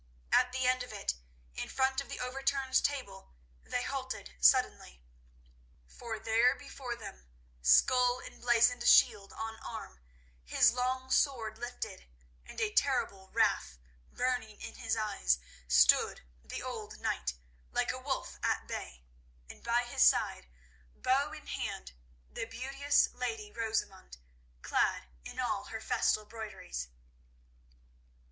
At 0.31 0.51
the 0.51 0.67
end 0.67 0.81
of 0.81 0.91
it, 0.91 1.13
in 1.53 1.69
front 1.69 2.01
of 2.01 2.09
the 2.09 2.19
overturned 2.19 2.83
table, 2.83 3.35
they 3.63 3.83
halted 3.83 4.33
suddenly. 4.39 4.99
For 5.87 6.17
there 6.17 6.55
before 6.55 6.95
them, 6.95 7.27
skull 7.61 8.19
emblazoned, 8.19 8.83
shield 8.87 9.31
on 9.31 9.57
arm, 9.59 9.99
his 10.43 10.73
long 10.73 11.11
sword 11.11 11.59
lifted, 11.59 12.07
and 12.43 12.59
a 12.59 12.73
terrible 12.73 13.29
wrath 13.29 13.77
burning 14.11 14.59
in 14.59 14.73
his 14.73 14.97
eyes, 14.97 15.37
stood 15.67 16.21
the 16.43 16.63
old 16.63 16.99
knight, 16.99 17.35
like 17.71 17.91
a 17.91 17.99
wolf 17.99 18.39
at 18.41 18.67
bay, 18.67 19.03
and 19.51 19.61
by 19.63 19.83
his 19.83 20.01
side, 20.01 20.47
bow 20.95 21.31
in 21.31 21.45
hand, 21.45 21.91
the 22.27 22.45
beauteous 22.45 23.07
lady 23.13 23.51
Rosamund, 23.51 24.17
clad 24.63 25.05
in 25.23 25.39
all 25.39 25.65
her 25.65 25.79
festal 25.79 26.25
broideries. 26.25 26.87